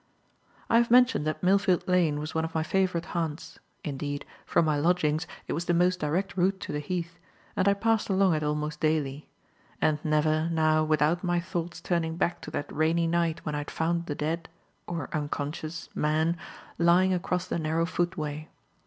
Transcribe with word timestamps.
I 0.67 0.77
have 0.79 0.89
mentioned 0.89 1.27
that 1.27 1.43
Millfield 1.43 1.87
Lane 1.87 2.17
was 2.19 2.33
one 2.33 2.43
of 2.43 2.55
my 2.55 2.63
favourite 2.63 3.05
haunts; 3.13 3.59
indeed, 3.83 4.25
from 4.47 4.65
my 4.65 4.75
lodgings, 4.75 5.27
it 5.45 5.53
was 5.53 5.65
the 5.65 5.75
most 5.75 5.99
direct 5.99 6.35
route 6.35 6.59
to 6.61 6.71
the 6.71 6.79
Heath, 6.79 7.19
and 7.55 7.67
I 7.67 7.75
passed 7.75 8.09
along 8.09 8.33
it 8.33 8.41
almost 8.41 8.79
daily; 8.79 9.29
and 9.79 10.03
never, 10.03 10.49
now, 10.49 10.83
without 10.83 11.23
my 11.23 11.39
thoughts 11.39 11.79
turning 11.79 12.17
back 12.17 12.41
to 12.41 12.49
that 12.49 12.73
rainy 12.75 13.05
night 13.05 13.45
when 13.45 13.53
I 13.53 13.59
had 13.59 13.69
found 13.69 14.07
the 14.07 14.15
dead 14.15 14.49
or 14.87 15.07
unconscious 15.13 15.87
man 15.93 16.35
lying 16.79 17.13
across 17.13 17.45
the 17.45 17.59
narrow 17.59 17.85
footway. 17.85 18.49